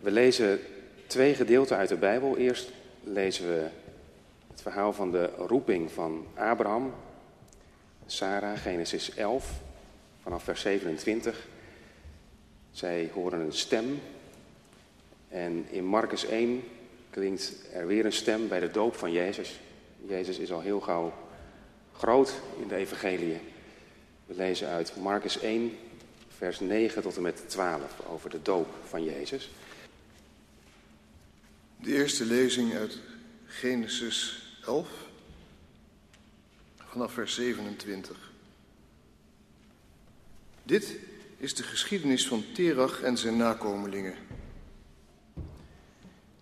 [0.00, 0.60] We lezen
[1.06, 2.36] twee gedeelten uit de Bijbel.
[2.36, 2.70] Eerst
[3.04, 3.66] lezen we
[4.50, 6.94] het verhaal van de roeping van Abraham,
[8.06, 9.50] Sarah, Genesis 11,
[10.22, 11.46] vanaf vers 27.
[12.70, 14.00] Zij horen een stem.
[15.28, 16.62] En in Marcus 1
[17.10, 19.60] klinkt er weer een stem bij de doop van Jezus.
[20.06, 21.12] Jezus is al heel gauw
[21.92, 23.40] groot in de evangelie.
[24.26, 25.76] We lezen uit Marcus 1,
[26.36, 29.50] vers 9 tot en met 12 over de doop van Jezus.
[31.82, 32.98] De eerste lezing uit
[33.46, 34.88] Genesis 11,
[36.76, 38.32] vanaf vers 27.
[40.62, 40.96] Dit
[41.36, 44.14] is de geschiedenis van Terach en zijn nakomelingen.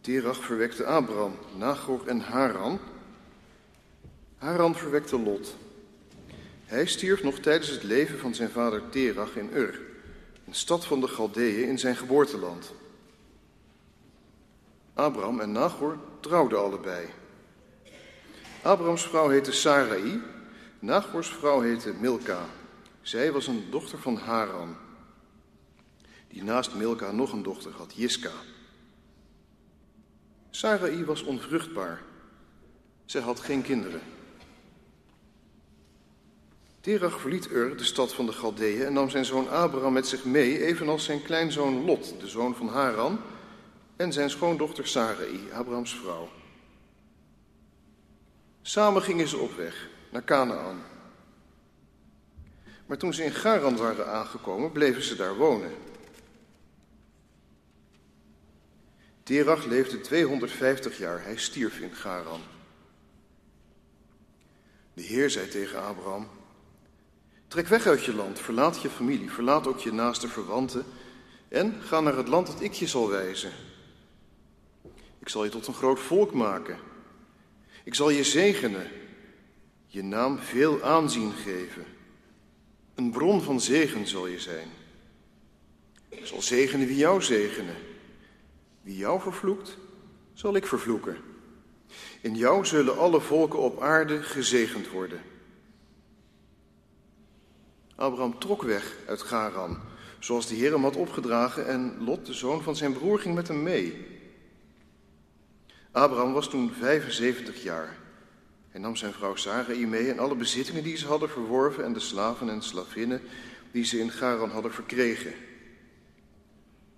[0.00, 2.80] Terach verwekte Abraham, Nagor en Haran.
[4.38, 5.56] Haran verwekte Lot.
[6.64, 9.80] Hij stierf nog tijdens het leven van zijn vader Terach in Ur,
[10.46, 12.72] een stad van de Galdeeën in zijn geboorteland.
[14.98, 17.06] Abraham en Nagor trouwden allebei.
[18.62, 20.22] Abrahams vrouw heette Sarai,
[20.78, 22.44] Nagors vrouw heette Milka.
[23.00, 24.76] Zij was een dochter van Haran,
[26.28, 28.30] die naast Milka nog een dochter had, Jiska.
[30.50, 32.02] Sarai was onvruchtbaar.
[33.04, 34.00] Zij had geen kinderen.
[36.80, 40.24] Terach verliet Ur, de stad van de Galdeeën, en nam zijn zoon Abraham met zich
[40.24, 43.18] mee, evenals zijn kleinzoon Lot, de zoon van Haran,
[43.98, 46.28] en zijn schoondochter Sarai, Abrahams vrouw.
[48.62, 50.82] Samen gingen ze op weg naar Canaan.
[52.86, 55.72] Maar toen ze in Garan waren aangekomen, bleven ze daar wonen.
[59.22, 62.40] Terach leefde 250 jaar, hij stierf in Garan.
[64.94, 66.28] De Heer zei tegen Abraham,
[67.48, 70.84] trek weg uit je land, verlaat je familie, verlaat ook je naaste verwanten
[71.48, 73.52] en ga naar het land dat ik je zal wijzen.
[75.28, 76.78] Ik zal je tot een groot volk maken.
[77.84, 78.86] Ik zal je zegenen,
[79.86, 81.84] je naam veel aanzien geven.
[82.94, 84.68] Een bron van zegen zal je zijn.
[86.08, 87.74] Ik zal zegenen wie jou zegenen.
[88.82, 89.76] Wie jou vervloekt,
[90.32, 91.16] zal ik vervloeken.
[92.20, 95.20] In jou zullen alle volken op aarde gezegend worden.
[97.94, 99.78] Abraham trok weg uit Garan,
[100.18, 103.48] zoals de Heer hem had opgedragen, en Lot, de zoon van zijn broer, ging met
[103.48, 104.16] hem mee.
[105.92, 107.96] Abraham was toen 75 jaar.
[108.68, 112.00] Hij nam zijn vrouw Sarai mee en alle bezittingen die ze hadden verworven en de
[112.00, 113.20] slaven en slavinnen
[113.70, 115.32] die ze in Garan hadden verkregen.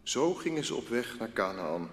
[0.02, 1.90] Zo gingen ze op weg naar Canaan.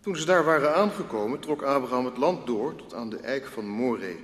[0.00, 3.68] Toen ze daar waren aangekomen, trok Abraham het land door tot aan de eik van
[3.68, 4.16] Moreh,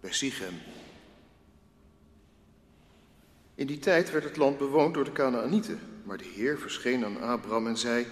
[0.00, 0.54] bij Sichem.
[3.54, 7.20] In die tijd werd het land bewoond door de Canaanieten, maar de Heer verscheen aan
[7.20, 8.06] Abraham en zei: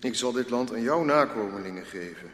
[0.00, 2.30] Ik zal dit land aan jouw nakomelingen geven.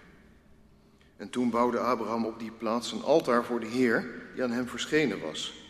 [1.16, 4.68] En toen bouwde Abraham op die plaats een altaar voor de Heer, die aan hem
[4.68, 5.64] verschenen was.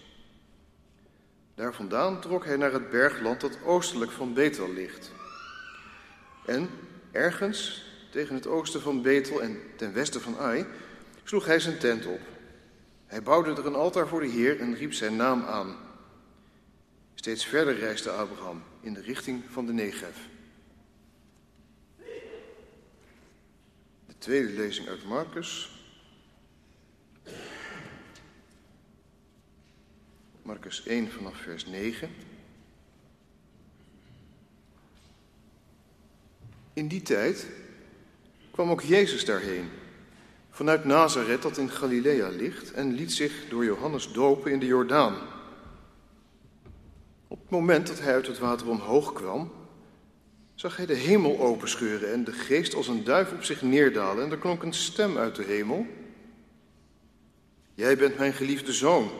[1.55, 5.11] Daar vandaan trok hij naar het bergland dat oostelijk van Bethel ligt.
[6.47, 6.69] En
[7.11, 10.67] ergens tegen het oosten van Bethel en ten westen van Ai
[11.25, 12.21] sloeg hij zijn tent op.
[13.07, 15.77] Hij bouwde er een altaar voor de Heer en riep zijn naam aan.
[17.15, 20.17] Steeds verder reisde Abraham in de richting van de Negev.
[24.27, 25.71] Tweede lezing uit Marcus.
[30.43, 32.11] Marcus 1 vanaf vers 9.
[36.73, 37.47] In die tijd
[38.51, 39.69] kwam ook Jezus daarheen,
[40.51, 45.17] vanuit Nazareth dat in Galilea ligt, en liet zich door Johannes dopen in de Jordaan.
[47.29, 49.53] Op het moment dat hij uit het water omhoog kwam,
[50.57, 54.25] zag hij de hemel openscheuren en de geest als een duif op zich neerdalen.
[54.25, 55.87] En er klonk een stem uit de hemel.
[57.75, 59.11] Jij bent mijn geliefde zoon,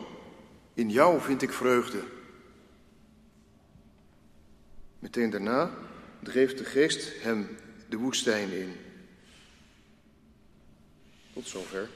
[0.73, 2.03] in jou vind ik vreugde.
[4.99, 5.71] Meteen daarna
[6.19, 7.57] dreef de geest hem
[7.89, 8.75] de woestijn in.
[11.33, 11.89] Tot zover.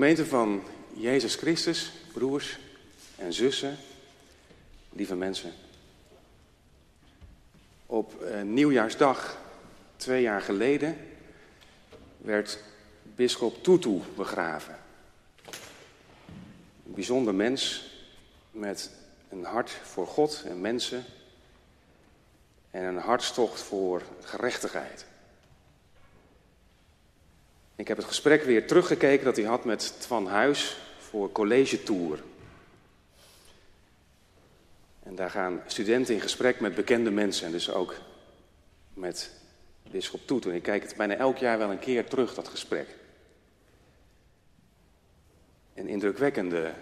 [0.00, 0.62] Gemeente van
[0.92, 2.58] Jezus Christus, broers
[3.16, 3.76] en zussen,
[4.92, 5.52] lieve mensen.
[7.86, 9.38] Op eh, nieuwjaarsdag
[9.96, 10.96] twee jaar geleden
[12.16, 12.58] werd
[13.02, 14.78] bisschop Tutu begraven.
[16.86, 17.90] Een bijzonder mens
[18.50, 18.90] met
[19.28, 21.04] een hart voor God en mensen
[22.70, 25.06] en een hartstocht voor gerechtigheid.
[27.80, 32.22] Ik heb het gesprek weer teruggekeken dat hij had met Twan Huis voor College Tour.
[35.02, 37.94] En daar gaan studenten in gesprek met bekende mensen en dus ook
[38.94, 39.30] met
[39.90, 40.46] Bisschop Toet.
[40.46, 42.88] En ik kijk het bijna elk jaar wel een keer terug, dat gesprek.
[45.74, 46.72] Een indrukwekkende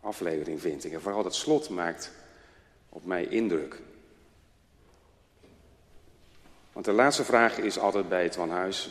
[0.00, 0.92] aflevering vind ik.
[0.92, 2.12] En vooral dat slot maakt
[2.88, 3.80] op mij indruk.
[6.72, 8.90] Want de laatste vraag is altijd bij het Van Huis: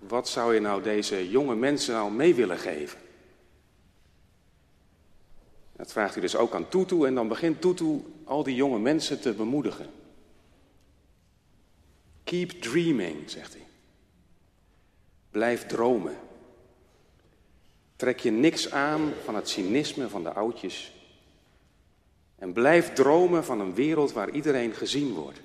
[0.00, 2.98] wat zou je nou deze jonge mensen nou mee willen geven?
[5.76, 9.20] Dat vraagt hij dus ook aan Tutu en dan begint Tutu al die jonge mensen
[9.20, 9.90] te bemoedigen.
[12.24, 13.66] Keep dreaming, zegt hij.
[15.30, 16.16] Blijf dromen.
[17.96, 20.94] Trek je niks aan van het cynisme van de oudjes.
[22.36, 25.40] En blijf dromen van een wereld waar iedereen gezien wordt.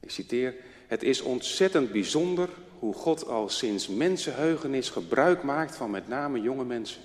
[0.00, 0.54] Ik citeer,
[0.86, 6.64] het is ontzettend bijzonder hoe God al sinds mensenheugenis gebruik maakt van met name jonge
[6.64, 7.02] mensen.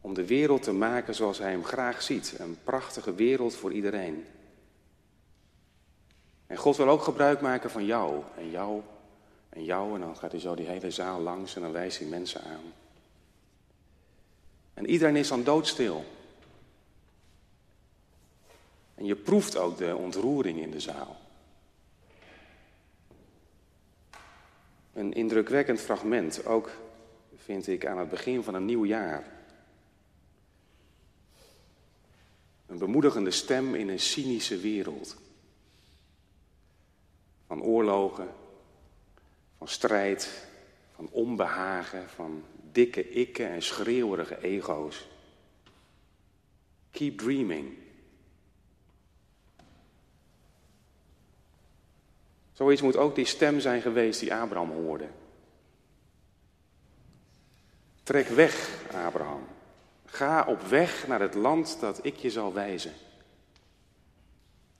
[0.00, 2.34] Om de wereld te maken zoals hij hem graag ziet.
[2.38, 4.24] Een prachtige wereld voor iedereen.
[6.46, 8.82] En God wil ook gebruik maken van jou en jou
[9.48, 9.94] en jou.
[9.94, 12.72] En dan gaat hij zo die hele zaal langs en dan wijst hij mensen aan.
[14.74, 16.04] En iedereen is dan doodstil.
[18.94, 21.16] En je proeft ook de ontroering in de zaal.
[24.98, 26.70] Een indrukwekkend fragment, ook
[27.36, 29.24] vind ik aan het begin van een nieuw jaar.
[32.66, 35.16] Een bemoedigende stem in een cynische wereld.
[37.46, 38.28] Van oorlogen,
[39.58, 40.46] van strijd,
[40.94, 45.08] van onbehagen, van dikke ikken en schreeuwerige ego's.
[46.90, 47.76] Keep dreaming.
[52.58, 55.06] Zoiets moet ook die stem zijn geweest die Abraham hoorde.
[58.02, 59.46] Trek weg, Abraham.
[60.04, 62.92] Ga op weg naar het land dat ik je zal wijzen.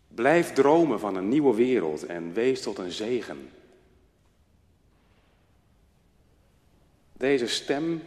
[0.09, 3.51] Blijf dromen van een nieuwe wereld en wees tot een zegen.
[7.13, 8.03] Deze stem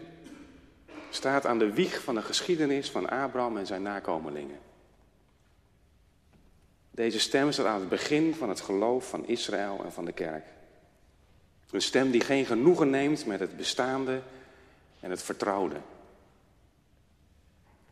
[1.09, 4.59] staat aan de wieg van de geschiedenis van Abraham en zijn nakomelingen.
[6.91, 10.45] Deze stem staat aan het begin van het geloof van Israël en van de kerk.
[11.71, 14.21] Een stem die geen genoegen neemt met het bestaande
[14.99, 15.81] en het vertrouwde.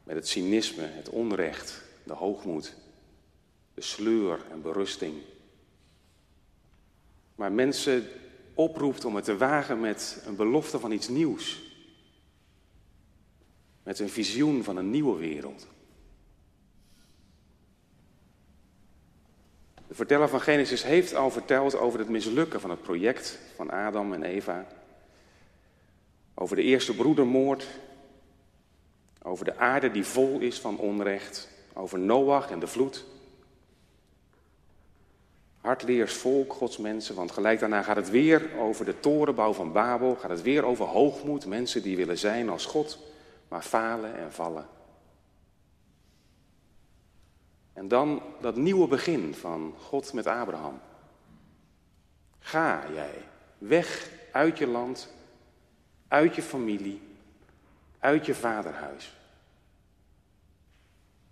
[0.03, 2.75] Met het cynisme, het onrecht, de hoogmoed,
[3.73, 5.13] de sleur en berusting.
[7.35, 8.07] Maar mensen
[8.53, 11.61] oproept om het te wagen met een belofte van iets nieuws.
[13.83, 15.67] Met een visioen van een nieuwe wereld.
[19.99, 24.23] Verteller van Genesis heeft al verteld over het mislukken van het project van Adam en
[24.23, 24.65] Eva.
[26.33, 27.67] Over de eerste broedermoord.
[29.21, 31.49] Over de aarde die vol is van onrecht.
[31.73, 33.05] Over Noach en de vloed.
[35.61, 40.15] Hartleers volk, Gods mensen, want gelijk daarna gaat het weer over de torenbouw van Babel.
[40.15, 42.99] Gaat het weer over hoogmoed, mensen die willen zijn als God,
[43.47, 44.67] maar falen en vallen.
[47.79, 50.79] En dan dat nieuwe begin van God met Abraham.
[52.39, 55.13] Ga jij weg uit je land,
[56.07, 57.01] uit je familie,
[57.99, 59.15] uit je vaderhuis.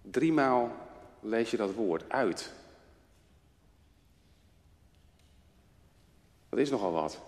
[0.02, 0.72] Driemaal
[1.20, 2.54] lees je dat woord uit.
[6.50, 7.22] Dat is nogal wat.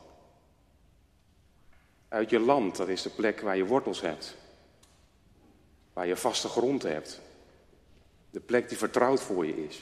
[2.08, 4.36] Uit je land, dat is de plek waar je wortels hebt.
[5.94, 7.22] Waar je vaste grond hebt.
[8.32, 9.82] De plek die vertrouwd voor je is.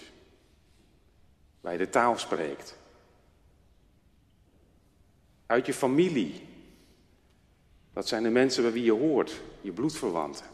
[1.62, 2.78] Waar je de taal spreekt.
[5.46, 6.48] Uit je familie.
[7.94, 10.46] Dat zijn de mensen bij wie je hoort, je bloedverwanten.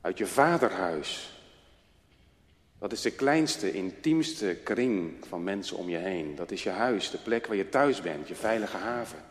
[0.00, 1.32] Uit je vaderhuis.
[2.78, 6.34] Dat is de kleinste, intiemste kring van mensen om je heen.
[6.34, 9.24] Dat is je huis, de plek waar je thuis bent, je veilige haven.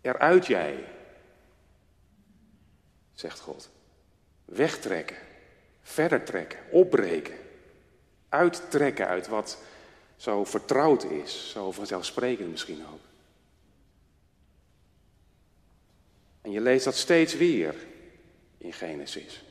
[0.00, 0.84] Eruit jij,
[3.16, 3.68] zegt God.
[4.44, 5.16] Wegtrekken,
[5.82, 7.34] verder trekken, opbreken.
[8.28, 9.58] Uittrekken uit wat
[10.16, 13.00] zo vertrouwd is, zo vanzelfsprekend misschien ook.
[16.40, 17.74] En je leest dat steeds weer
[18.58, 19.44] in Genesis.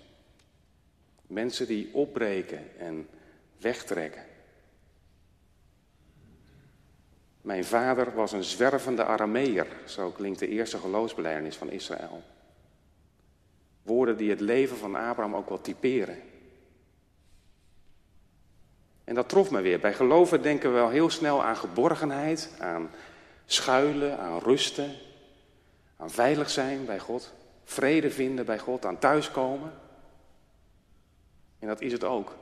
[1.27, 3.10] Mensen die opbreken en
[3.57, 4.24] wegtrekken.
[7.41, 12.24] Mijn vader was een zwervende Arameer, zo klinkt de eerste geloofsbelijdenis van Israël.
[13.86, 16.18] Woorden die het leven van Abraham ook wel typeren.
[19.04, 19.80] En dat trof me weer.
[19.80, 22.89] Bij geloven denken we wel heel snel aan geborgenheid, aan
[23.46, 24.92] schuilen, aan rusten,
[25.98, 29.74] aan veilig zijn bij God, vrede vinden bij God, aan thuiskomen.
[31.60, 32.36] En dat is het ook.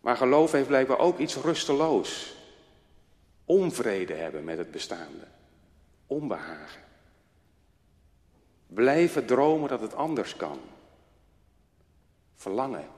[0.00, 2.36] Maar geloof heeft blijkbaar ook iets rusteloos.
[3.44, 5.26] Onvrede hebben met het bestaande.
[6.06, 6.89] Onbehagen.
[8.74, 10.58] Blijven dromen dat het anders kan.
[12.34, 12.88] Verlangen.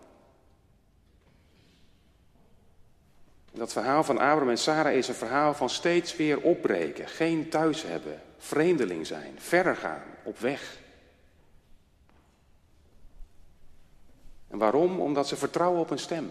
[3.52, 7.83] Dat verhaal van Abraham en Sarah is een verhaal van steeds weer opbreken, geen thuis
[7.83, 10.79] hebben, vreemdeling zijn, verder gaan, op weg.
[14.49, 15.00] En waarom?
[15.00, 16.31] Omdat ze vertrouwen op een stem.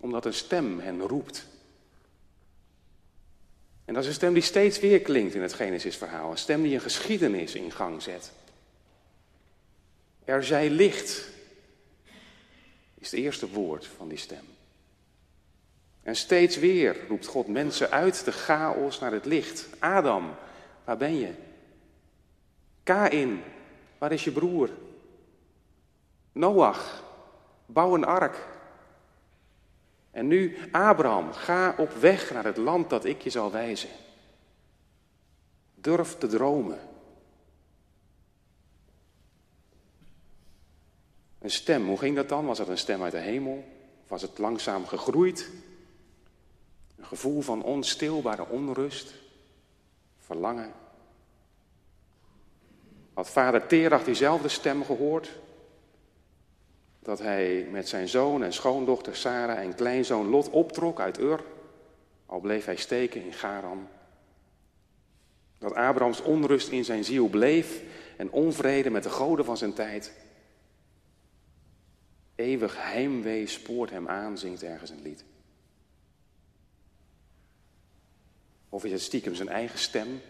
[0.00, 1.46] Omdat een stem hen roept.
[3.90, 6.30] En dat is een stem die steeds weer klinkt in het Genesis-verhaal.
[6.30, 8.32] Een stem die een geschiedenis in gang zet.
[10.24, 11.28] Er zij licht,
[12.98, 14.44] is het eerste woord van die stem.
[16.02, 19.68] En steeds weer roept God mensen uit de chaos naar het licht.
[19.78, 20.34] Adam,
[20.84, 21.32] waar ben je?
[22.82, 23.42] Kain,
[23.98, 24.70] waar is je broer?
[26.32, 27.04] Noach,
[27.66, 28.46] bouw een ark.
[30.10, 33.90] En nu, Abraham, ga op weg naar het land dat ik je zal wijzen.
[35.74, 36.78] Durf te dromen.
[41.38, 42.46] Een stem, hoe ging dat dan?
[42.46, 43.64] Was dat een stem uit de hemel?
[44.02, 45.50] Of was het langzaam gegroeid?
[46.96, 49.14] Een gevoel van onstilbare onrust,
[50.18, 50.72] verlangen.
[53.14, 55.39] Had vader Terach diezelfde stem gehoord?
[57.10, 61.44] Dat hij met zijn zoon en schoondochter Sarah en kleinzoon Lot optrok uit Ur,
[62.26, 63.88] al bleef hij steken in Garan.
[65.58, 67.82] Dat Abrahams onrust in zijn ziel bleef
[68.16, 70.12] en onvrede met de goden van zijn tijd.
[72.34, 75.24] Eeuwig heimwee spoort hem aan, zingt ergens een lied.
[78.68, 80.20] Of is het stiekem zijn eigen stem?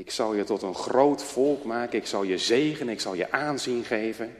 [0.00, 3.32] Ik zal je tot een groot volk maken, ik zal je zegenen, ik zal je
[3.32, 4.36] aanzien geven.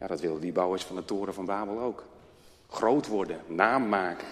[0.00, 2.04] Ja, dat wilden die bouwers van de toren van Babel ook.
[2.68, 4.26] Groot worden, naam maken,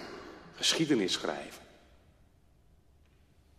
[0.53, 1.63] geschiedenis schrijven.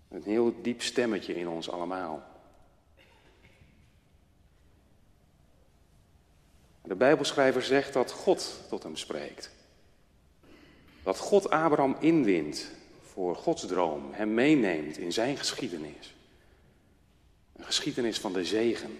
[0.09, 2.23] Een heel diep stemmetje in ons allemaal.
[6.83, 9.51] De Bijbelschrijver zegt dat God tot hem spreekt.
[11.03, 16.19] Dat God Abraham inwint voor Gods droom, hem meeneemt in zijn geschiedenis.
[17.61, 18.99] Een geschiedenis van de zegen.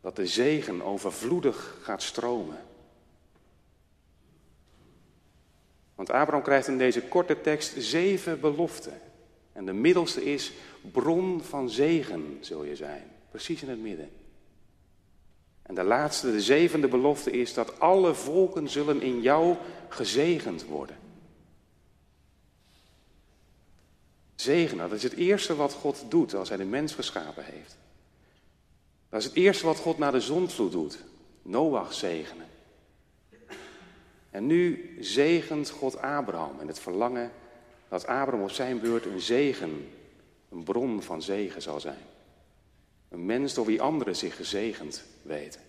[0.00, 2.58] Dat de zegen overvloedig gaat stromen.
[5.94, 9.00] Want Abraham krijgt in deze korte tekst zeven beloften.
[9.52, 10.52] En de middelste is
[10.92, 13.04] bron van zegen zul je zijn.
[13.30, 14.10] Precies in het midden.
[15.62, 19.56] En de laatste, de zevende belofte is dat alle volken zullen in jou
[19.88, 20.96] gezegend worden.
[24.40, 27.76] Zegenen, dat is het eerste wat God doet als hij de mens geschapen heeft.
[29.08, 30.98] Dat is het eerste wat God na de zondvloed doet.
[31.42, 32.46] Noach zegenen.
[34.30, 37.30] En nu zegent God Abraham en het verlangen
[37.88, 39.88] dat Abraham op zijn beurt een zegen,
[40.50, 42.04] een bron van zegen zal zijn.
[43.08, 45.60] Een mens door wie anderen zich gezegend weten.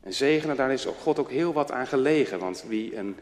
[0.00, 2.38] En zegenen, daar is God ook heel wat aan gelegen.
[2.38, 3.16] Want wie een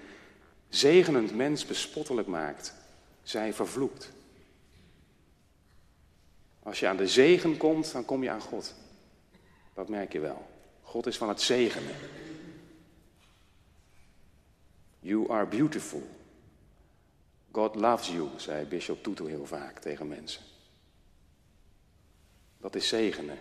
[0.69, 2.75] zegenend mens bespottelijk maakt,
[3.23, 4.13] zij vervloekt.
[6.63, 8.75] Als je aan de zegen komt, dan kom je aan God.
[9.75, 10.47] Dat merk je wel.
[10.83, 11.95] God is van het zegenen.
[14.99, 16.03] You are beautiful.
[17.51, 20.43] God loves you, zei Bishop Tutu heel vaak tegen mensen.
[22.59, 23.39] Dat is zegenen.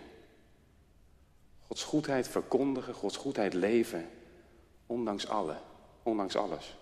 [1.66, 4.08] Gods goedheid verkondigen, Gods goedheid leven,
[4.86, 5.56] ondanks alle,
[6.02, 6.76] ondanks alles.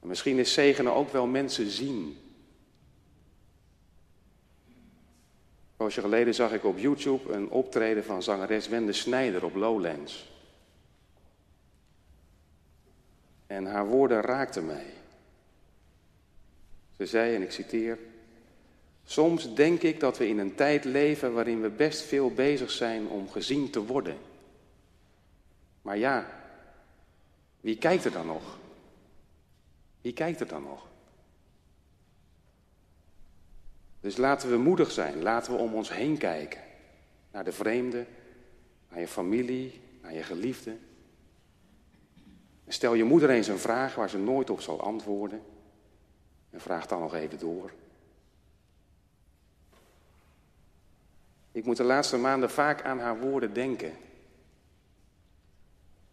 [0.00, 2.16] En misschien is zegenen ook wel mensen zien.
[4.66, 10.30] Een poosje geleden zag ik op YouTube een optreden van zangeres Wende Snijder op Lowlands.
[13.46, 14.86] En haar woorden raakten mij.
[16.96, 17.98] Ze zei, en ik citeer,
[19.08, 23.08] Soms denk ik dat we in een tijd leven waarin we best veel bezig zijn
[23.08, 24.16] om gezien te worden.
[25.82, 26.30] Maar ja,
[27.60, 28.58] wie kijkt er dan nog?
[30.00, 30.86] Wie kijkt er dan nog?
[34.00, 36.60] Dus laten we moedig zijn, laten we om ons heen kijken.
[37.30, 38.06] Naar de vreemde,
[38.88, 40.76] naar je familie, naar je geliefde.
[42.68, 45.42] Stel je moeder eens een vraag waar ze nooit op zal antwoorden.
[46.50, 47.72] En vraag dan nog even door.
[51.52, 53.92] Ik moet de laatste maanden vaak aan haar woorden denken.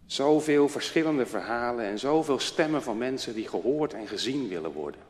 [0.05, 5.01] Zoveel verschillende verhalen en zoveel stemmen van mensen die gehoord en gezien willen worden.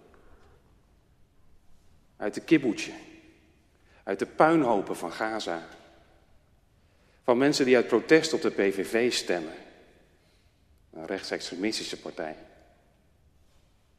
[2.17, 2.93] Uit de kibboetje,
[4.03, 5.67] uit de puinhopen van Gaza.
[7.23, 9.53] Van mensen die uit protest op de PVV stemmen,
[10.93, 12.36] een rechtsextremistische partij.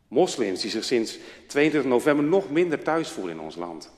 [0.09, 3.90] Moslims die zich sinds 22 november nog minder thuis voelen in ons land.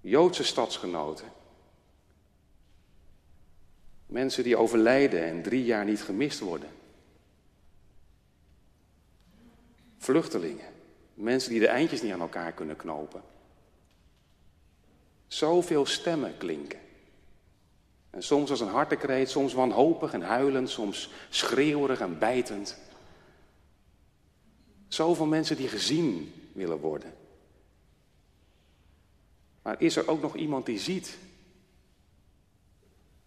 [0.00, 1.28] Joodse stadsgenoten.
[4.14, 6.68] Mensen die overlijden en drie jaar niet gemist worden.
[9.98, 10.72] Vluchtelingen.
[11.14, 13.22] Mensen die de eindjes niet aan elkaar kunnen knopen.
[15.26, 16.78] Zoveel stemmen klinken.
[18.10, 22.78] En soms als een hartekreet, soms wanhopig en huilend, soms schreeuwerig en bijtend.
[24.88, 27.14] Zoveel mensen die gezien willen worden.
[29.62, 31.18] Maar is er ook nog iemand die ziet?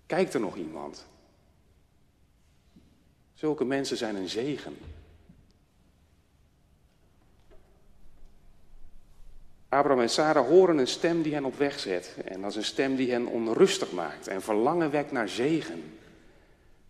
[0.08, 1.06] Kijkt er nog iemand?
[3.34, 4.78] Zulke mensen zijn een zegen.
[9.70, 12.16] Abraham en Sarah horen een stem die hen op weg zet.
[12.26, 15.98] En dat is een stem die hen onrustig maakt en verlangen wekt naar zegen.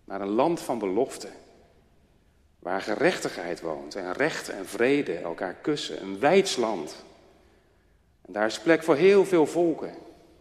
[0.04, 1.30] Naar een land van belofte.
[2.60, 6.02] Waar gerechtigheid woont en recht en vrede elkaar kussen.
[6.02, 7.06] Een wijds land.
[8.22, 9.94] En daar is plek voor heel veel volken.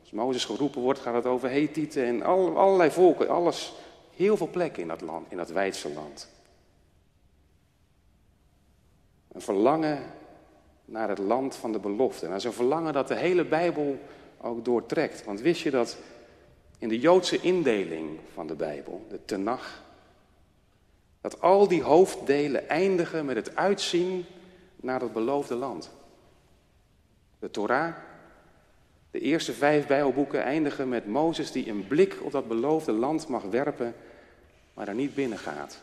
[0.07, 3.29] Als Mozes geroepen wordt, gaat het over Hethieten en al, allerlei volken.
[3.29, 3.73] Alles,
[4.17, 6.29] heel veel plek in dat land, in dat wijdse land.
[9.33, 10.03] Een verlangen
[10.85, 12.27] naar het land van de belofte.
[12.27, 13.99] En zo'n verlangen dat de hele Bijbel
[14.41, 15.25] ook doortrekt.
[15.25, 15.97] Want wist je dat
[16.79, 19.83] in de Joodse indeling van de Bijbel, de Tenach,
[21.21, 24.25] dat al die hoofddelen eindigen met het uitzien
[24.77, 25.91] naar het beloofde land.
[27.39, 27.95] De Torah,
[29.17, 33.43] de eerste vijf Bijbelboeken eindigen met Mozes die een blik op dat beloofde land mag
[33.43, 33.95] werpen,
[34.75, 35.83] maar er niet binnen gaat.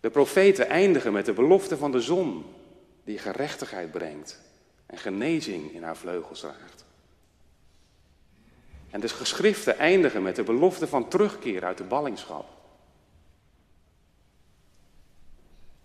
[0.00, 2.44] De profeten eindigen met de belofte van de zon,
[3.04, 4.40] die gerechtigheid brengt
[4.86, 6.84] en genezing in haar vleugels draagt.
[8.90, 12.57] En de geschriften eindigen met de belofte van terugkeer uit de ballingschap.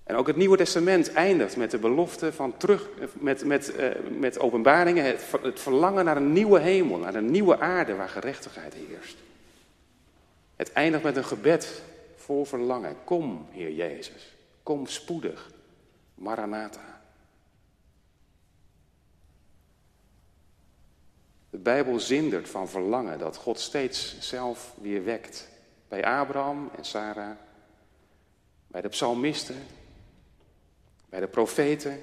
[0.03, 3.89] En ook het Nieuwe Testament eindigt met de belofte van terug, met, met, uh,
[4.19, 8.73] met openbaringen, het, het verlangen naar een nieuwe hemel, naar een nieuwe aarde waar gerechtigheid
[8.73, 9.17] heerst.
[10.55, 11.81] Het eindigt met een gebed
[12.15, 12.95] vol verlangen.
[13.03, 15.51] Kom, Heer Jezus, kom spoedig,
[16.15, 17.01] Maranatha.
[21.49, 25.47] De Bijbel zindert van verlangen dat God steeds zelf weer wekt.
[25.87, 27.37] Bij Abraham en Sarah,
[28.67, 29.55] bij de psalmisten,
[31.13, 31.99] bij de profeten,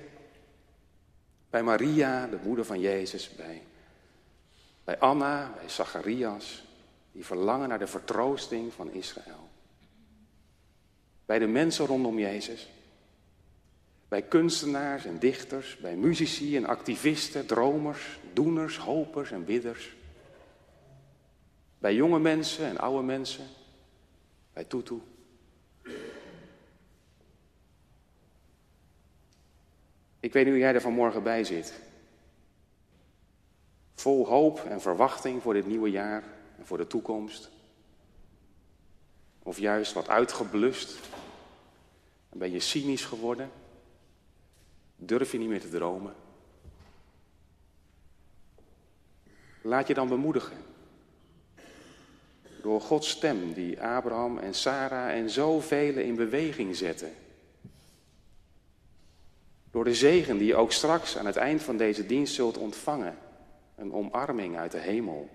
[1.51, 3.63] bij Maria, de moeder van Jezus, bij,
[4.85, 6.65] bij Anna, bij Zacharias,
[7.13, 9.49] die verlangen naar de vertroosting van Israël.
[11.27, 12.69] Bij de mensen rondom Jezus,
[14.09, 19.95] bij kunstenaars en dichters, bij muzici en activisten, dromers, doeners, hopers en bidders.
[21.79, 23.47] Bij jonge mensen en oude mensen,
[24.53, 25.01] bij Tutu.
[30.21, 31.81] Ik weet niet hoe jij er vanmorgen bij zit.
[33.95, 36.25] Vol hoop en verwachting voor dit nieuwe jaar
[36.59, 37.51] en voor de toekomst.
[39.43, 40.99] Of juist wat uitgeblust.
[42.29, 43.51] En ben je cynisch geworden.
[44.97, 46.15] Durf je niet meer te dromen.
[49.63, 50.57] Laat je dan bemoedigen.
[52.63, 57.13] Door Gods stem die Abraham en Sarah en zoveel in beweging zetten
[59.71, 63.19] door de zegen die je ook straks aan het eind van deze dienst zult ontvangen.
[63.77, 65.29] Een omarming uit de hemel.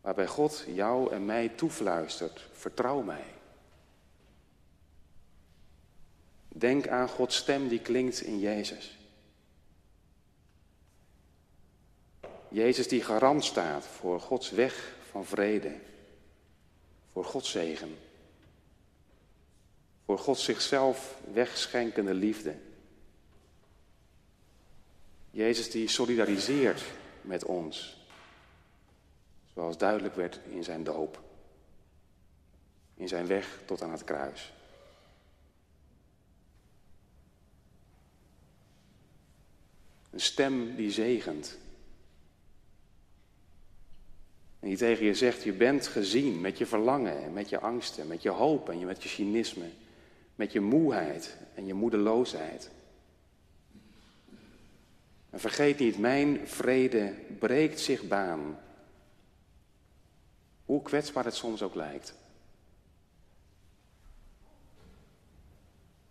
[0.00, 3.24] Waarbij God jou en mij toefluistert, vertrouw mij.
[6.48, 8.98] Denk aan Gods stem die klinkt in Jezus.
[12.48, 15.74] Jezus die garant staat voor Gods weg van vrede,
[17.12, 17.96] voor Gods zegen,
[20.04, 22.54] voor Gods zichzelf wegschenkende liefde.
[25.32, 26.82] Jezus die solidariseert
[27.20, 28.06] met ons,
[29.54, 31.20] zoals duidelijk werd in zijn doop,
[32.94, 34.52] in zijn weg tot aan het kruis.
[40.10, 41.58] Een stem die zegent.
[44.60, 48.06] En die tegen je zegt, je bent gezien met je verlangen en met je angsten,
[48.06, 49.70] met je hoop en met je cynisme,
[50.34, 52.70] met je moeheid en je moedeloosheid.
[55.32, 58.58] En vergeet niet, mijn vrede breekt zich baan.
[60.64, 62.14] Hoe kwetsbaar het soms ook lijkt.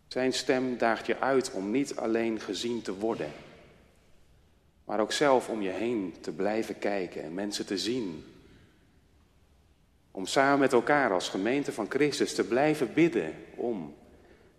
[0.07, 3.31] Zijn stem daagt je uit om niet alleen gezien te worden,
[4.86, 8.25] maar ook zelf om je heen te blijven kijken en mensen te zien.
[10.12, 13.95] Om samen met elkaar als gemeente van Christus te blijven bidden om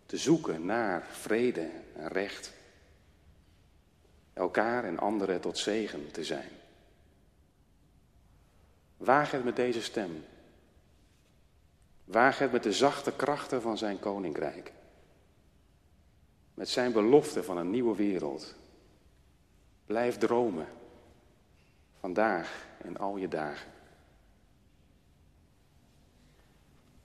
[0.06, 2.52] te zoeken naar vrede en recht
[4.32, 6.48] elkaar en anderen tot zegen te zijn.
[8.96, 10.24] Waag het met deze stem.
[12.04, 14.72] Waag het met de zachte krachten van zijn koninkrijk.
[16.54, 18.54] Met zijn belofte van een nieuwe wereld.
[19.86, 20.66] Blijf dromen.
[22.00, 23.70] Vandaag en al je dagen.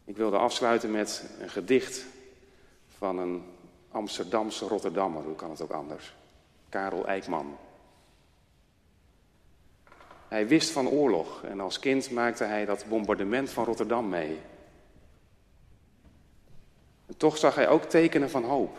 [0.03, 2.05] Ik wilde afsluiten met een gedicht
[2.97, 3.43] van een
[3.91, 5.23] Amsterdamse Rotterdammer.
[5.23, 6.15] Hoe kan het ook anders?
[6.69, 7.57] Karel Eijkman.
[10.27, 14.39] Hij wist van oorlog en als kind maakte hij dat bombardement van Rotterdam mee.
[17.05, 18.77] En toch zag hij ook tekenen van hoop.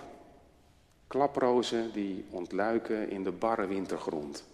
[1.06, 4.44] Klaprozen die ontluiken in de barre wintergrond.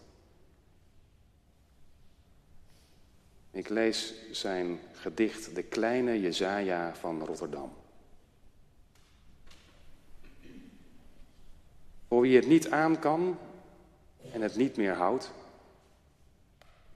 [3.50, 7.72] Ik lees zijn gedicht De kleine Jezaja van Rotterdam.
[12.08, 13.38] Voor wie het niet aan kan
[14.32, 15.32] en het niet meer houdt.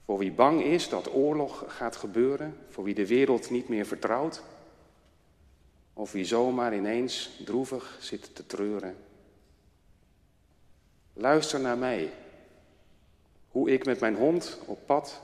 [0.04, 2.56] Voor wie bang is dat oorlog gaat gebeuren.
[2.68, 4.42] Voor wie de wereld niet meer vertrouwt.
[5.92, 8.96] Of wie zomaar ineens droevig zit te treuren.
[11.12, 12.12] Luister naar mij.
[13.48, 15.20] Hoe ik met mijn hond op pad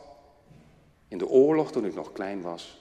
[1.08, 2.80] in de oorlog toen ik nog klein was,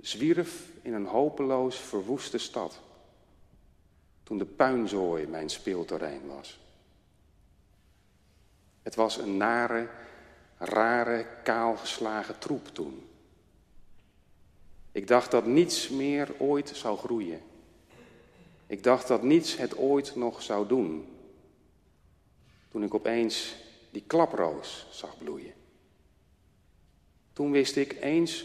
[0.00, 2.80] zwierf in een hopeloos verwoeste stad
[4.30, 6.60] toen de puinzooi mijn speelterrein was.
[8.82, 9.88] Het was een nare,
[10.58, 13.08] rare, kaalgeslagen troep toen.
[14.92, 17.40] Ik dacht dat niets meer ooit zou groeien.
[18.66, 21.16] Ik dacht dat niets het ooit nog zou doen.
[22.68, 23.56] Toen ik opeens
[23.90, 25.54] die klaproos zag bloeien.
[27.32, 28.44] Toen wist ik, eens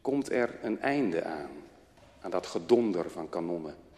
[0.00, 1.50] komt er een einde aan,
[2.20, 3.90] aan dat gedonder van kanonnen.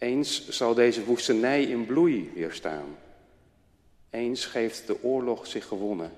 [0.00, 2.96] Eens zal deze woestenij in bloei weer staan.
[4.10, 6.12] Eens geeft de oorlog zich gewonnen.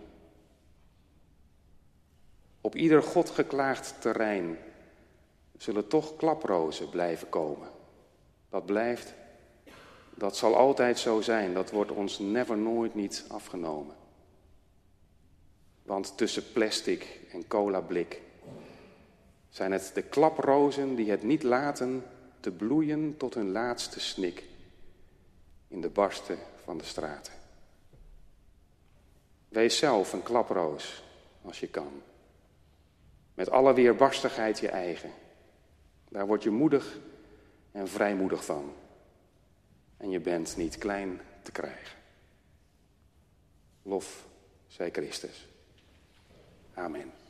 [2.61, 4.59] Op ieder God geklaagd terrein
[5.57, 7.69] zullen toch klaprozen blijven komen.
[8.51, 9.15] Dat blijft,
[10.15, 13.95] dat zal altijd zo zijn, dat wordt ons never nooit niet afgenomen.
[15.83, 18.21] Want tussen plastic en cola blik
[19.49, 22.05] zijn het de klaprozen die het niet laten
[22.43, 24.45] te bloeien tot hun laatste snik
[25.69, 27.33] in de barsten van de straten.
[29.49, 31.05] Wees zelf een klaproos
[31.43, 32.03] als je kan.
[33.35, 35.11] Met alle weerbarstigheid je eigen.
[36.09, 36.99] Daar word je moedig
[37.73, 38.75] en vrijmoedig van.
[39.97, 41.99] En je bent niet klein te krijgen.
[43.83, 44.27] Lof
[44.67, 45.49] zij Christus.
[46.75, 47.22] Amen.